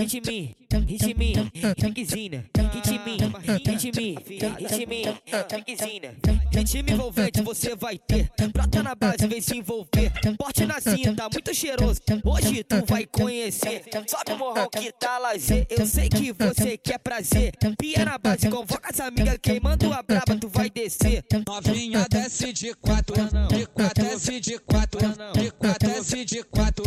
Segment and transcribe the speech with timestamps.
[0.00, 1.34] hit me, hit me,
[1.78, 2.44] ringuezinha.
[2.54, 3.18] Hit me,
[3.62, 4.16] hit me,
[4.58, 5.04] hit me,
[5.50, 6.14] ringuzinha.
[6.52, 8.30] Ritmo envolvente você vai ter.
[8.52, 10.12] Brota na base, vem se envolver.
[10.38, 12.00] Porte na cinta, muito cheiroso.
[12.24, 13.84] Hoje tu vai conhecer.
[14.06, 15.66] Sobe o morrão que tá lazer.
[15.70, 17.52] Eu sei que você quer prazer.
[17.78, 19.38] Pia na base, convoca as amigas.
[19.40, 21.24] Queimando a braba, tu vai descer.
[21.46, 23.14] Novinha desce de quatro,
[23.48, 25.00] de quatro, desce de quatro,
[25.32, 26.84] de quatro, desce de quatro,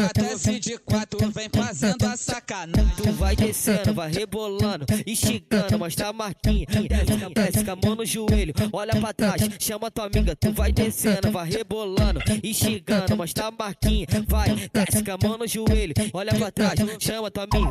[0.00, 1.30] de quatro, desce de quatro.
[1.30, 2.92] Vem fazendo a sacanagem.
[2.96, 6.66] Tu vai descendo, vai rebolando, esticando, mostra a marquinha.
[6.66, 10.34] Desce com a mão no joelho, olha pra trás, chama tua amiga.
[10.36, 14.06] Tu vai descendo, vai rebolando, esticando, mostra a marquinha.
[14.26, 17.70] Vai, desce com a mão no joelho, olha pra trás, chama tua amiga.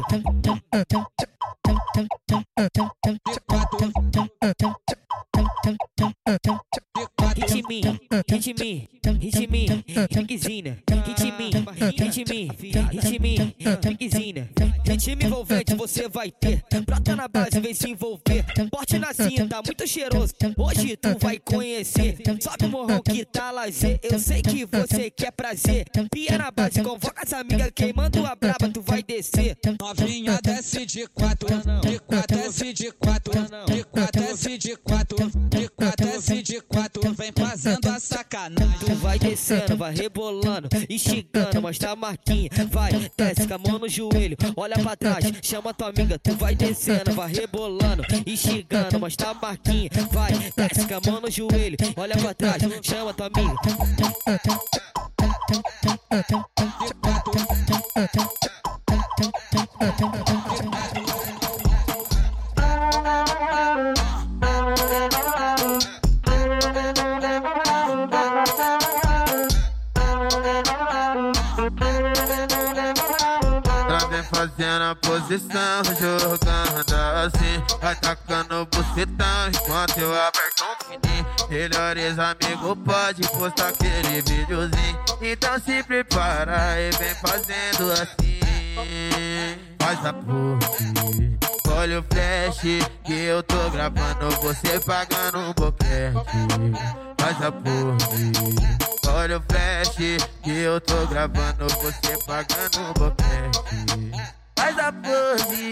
[3.28, 3.92] De quatro,
[7.48, 7.82] Hit me,
[8.28, 8.88] hit me,
[9.20, 9.68] hit me,
[10.10, 10.76] ringuezinha.
[10.90, 14.44] Hit me, hit me, hit me, ringuezinha.
[15.00, 16.62] Ritmo envolvente você vai ter.
[16.86, 18.46] Brota na base, vem se envolver.
[18.70, 20.34] Porte na cinta, muito cheiroso.
[20.58, 22.18] Hoje tu vai conhecer.
[22.42, 23.98] Sobe o morrão que tá lazer.
[24.04, 25.86] Eu sei que você quer prazer.
[26.12, 27.72] Pia na base, convoca as amigas.
[27.74, 29.58] Queimando a braba, tu vai descer.
[29.80, 31.48] novinha desce de quatro,
[31.82, 33.34] de quatro, desce de quatro,
[33.68, 35.18] de quatro, desce de quatro,
[35.50, 37.14] de quatro, desce de quatro.
[37.14, 38.80] Vem fazendo a sacanagem.
[38.80, 42.50] Tu vai descendo, vai rebolando, esticando, mostra a marquinha.
[42.70, 46.20] Vai, desce com a mão no joelho, olha pra trás, chama tua amiga.
[46.20, 49.90] Tu vai descendo, vai rebolando, esticando, mostra a marquinha.
[50.12, 53.56] Vai, desce com a mão no joelho, olha pra trás, chama tua amiga.
[74.60, 76.94] Fazendo a posição, jogando
[77.24, 81.26] assim, atacando o bucetão enquanto eu aperto um fininho.
[81.50, 88.40] Melhores amigos pode postar aquele videozinho, então se prepara e vem fazendo assim.
[89.80, 91.38] Faz a pose,
[91.74, 92.62] olha o flash
[93.06, 96.18] que eu tô gravando, você pagando um boquete.
[97.18, 98.32] Faz a pose.
[99.08, 99.96] Olha o flash
[100.44, 104.39] que eu tô gravando, você pagando um boquete.
[104.60, 105.72] Faz a pose.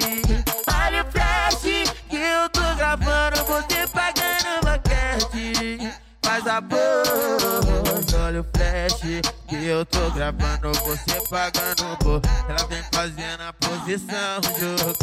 [0.86, 5.94] Olha o flash que eu tô gravando, você pagando boquete.
[6.24, 8.16] Faz a pose.
[8.16, 12.30] Olha o flash que eu tô gravando, você pagando boquete.
[12.48, 14.98] Ela vem fazendo a posição, jogando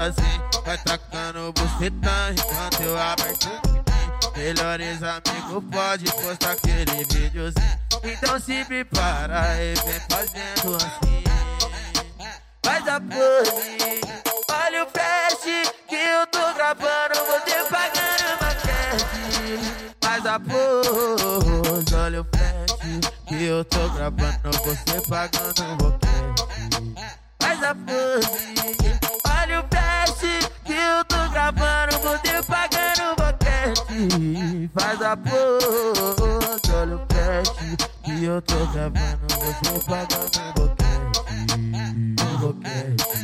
[0.00, 3.50] assim, vai tacando o bucetão enquanto eu aperto.
[4.34, 11.31] Melhores amigos pode postar aquele videozinho Então se prepara e vem fazendo assim
[12.64, 14.00] Faz a pose.
[14.50, 17.14] Olha o flash que eu tô gravando.
[17.26, 21.94] Você pagando maquete Faz a pose.
[21.96, 22.76] Olha o flash
[23.26, 24.50] que eu tô gravando.
[24.64, 26.94] Você pagando boquete
[27.40, 28.54] Faz a pose.
[29.28, 31.98] Olha o flash que eu tô gravando.
[31.98, 36.72] Você pagando boquete Faz a pose.
[36.72, 37.50] Olha o flash
[38.04, 39.26] que eu tô gravando.
[39.28, 41.01] Você pagando boquete
[41.32, 43.22] Um boquete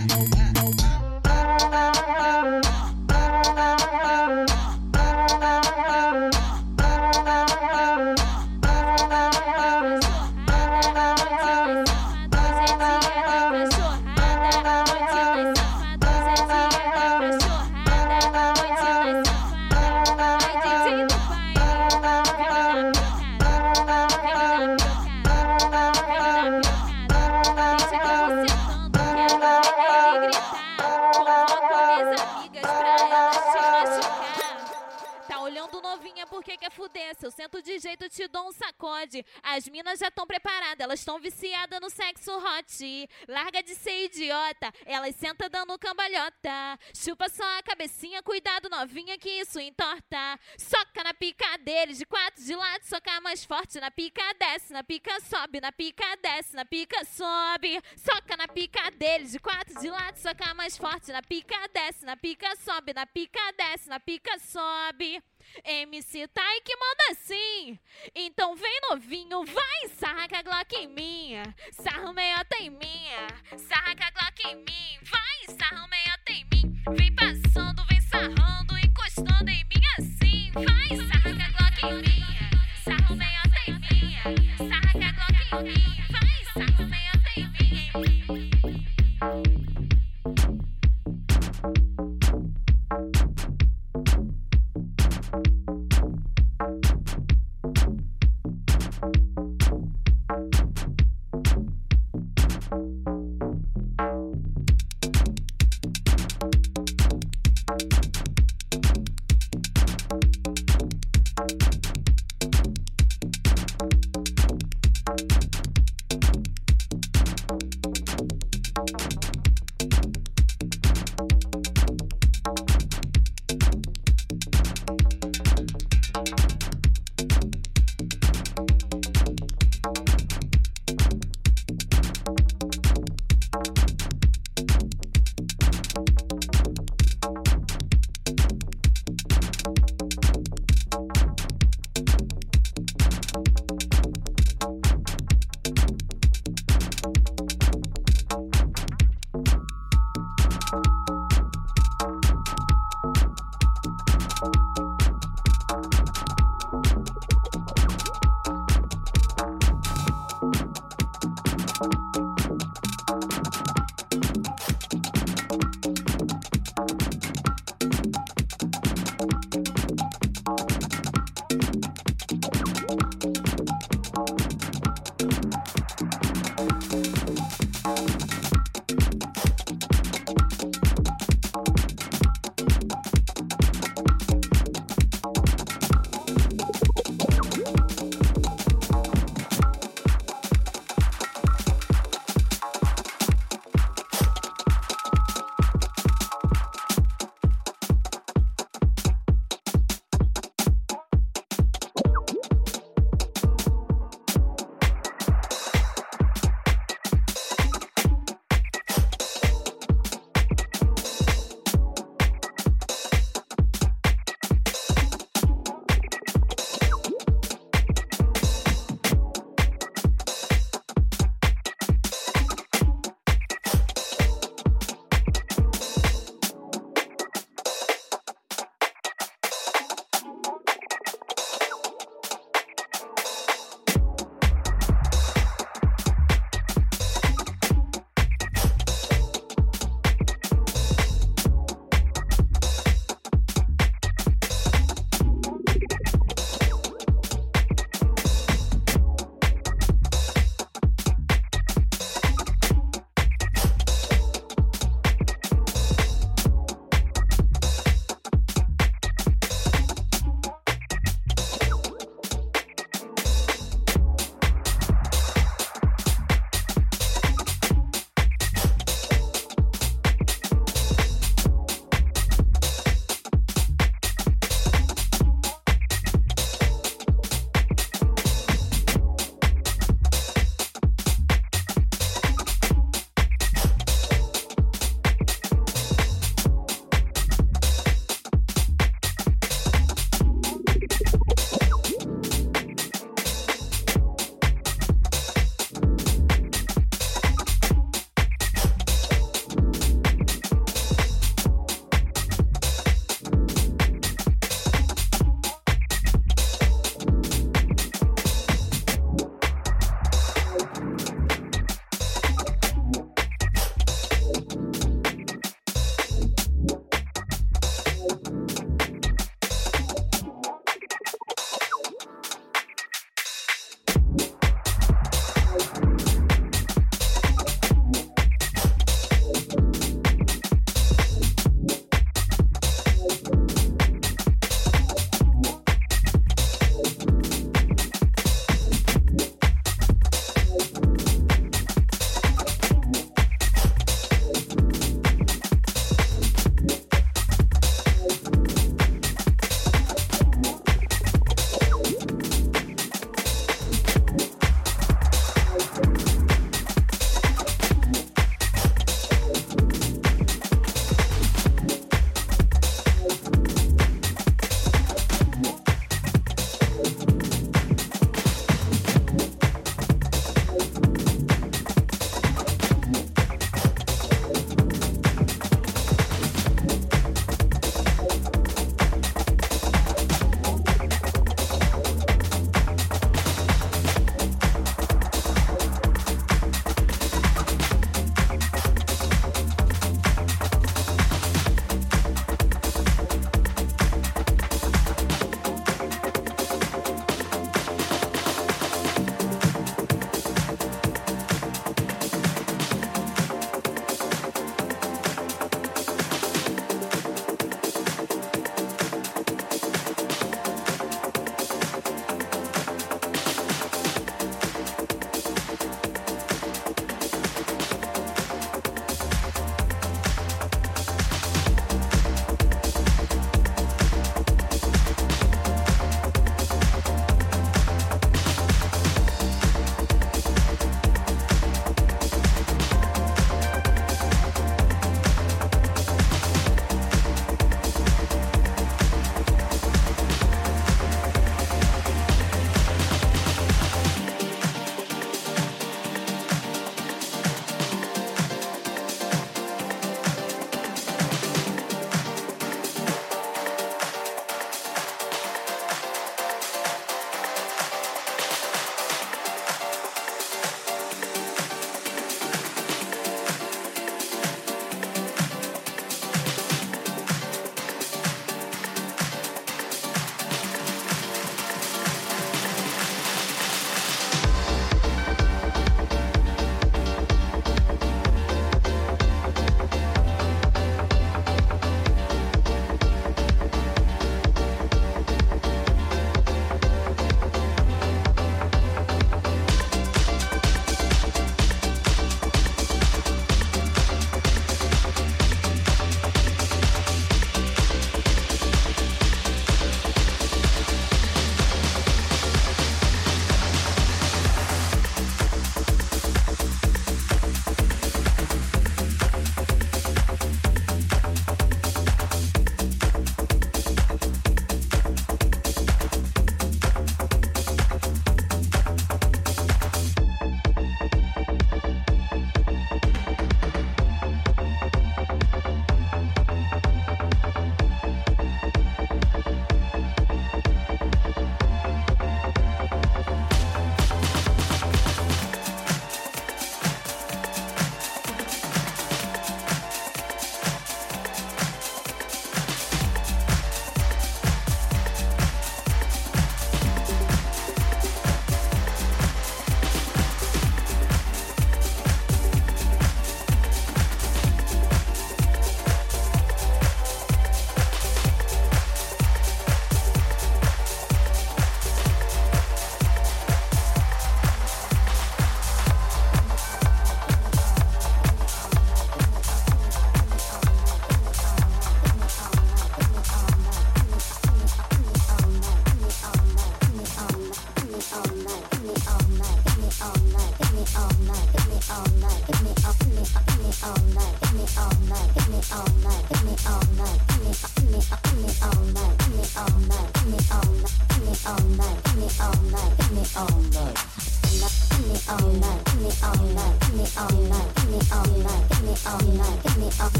[35.81, 37.15] Novinha, por que quer fuder?
[37.17, 39.25] Se eu sento de jeito, te dou um sacode.
[39.43, 43.09] As minas já estão preparadas, elas estão viciadas no sexo hot.
[43.29, 46.79] Larga de ser idiota, elas sentam dando cambalhota.
[46.95, 50.39] Chupa só a cabecinha, cuidado novinha que isso entorta.
[50.57, 53.81] Soca na pica deles, de quatro de lado, soca mais forte.
[53.81, 57.81] Na pica desce, na pica sobe, na pica desce, na pica sobe.
[57.97, 61.13] Soca na pica deles, de quatro de lado, soca mais forte.
[61.13, 65.23] Na pica desce, na pica sobe, na pica desce, na pica sobe.
[65.65, 67.79] MC Tai que manda assim.
[68.15, 71.55] Então vem novinho, vai, sarra com a Glock em minha.
[71.73, 73.29] Sarra o meiota em minha.
[73.57, 74.99] Sarra com a Glock em mim.
[75.03, 76.83] Vai, sarra o meiota em mim.
[76.97, 80.51] Vem passando, vem sarrando, encostando em mim assim.
[80.53, 82.51] Vai, sarra com a Glock em minha.
[82.85, 84.23] Sarra o meiota em minha.
[84.69, 85.88] Sarra com a Glock em mim.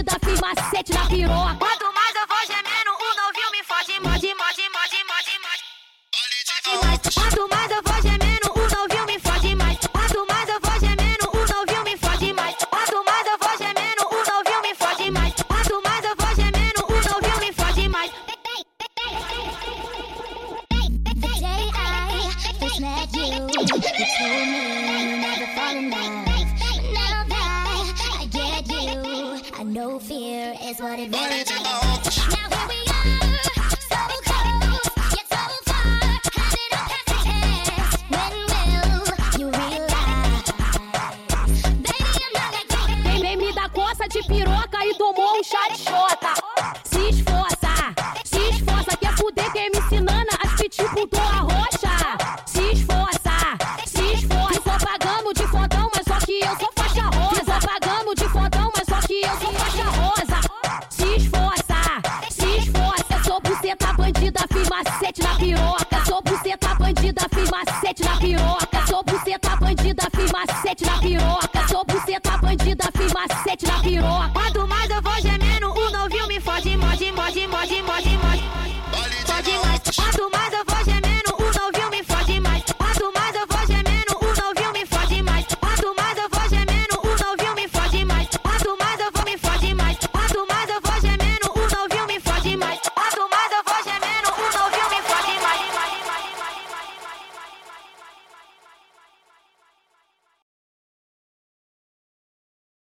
[0.00, 1.54] vida, fiz macete na piroca.
[1.58, 5.64] Quanto mais eu vou gemendo, o novinho me fode, morde, morde, morde, morde, morde.
[7.14, 7.79] Quanto mais eu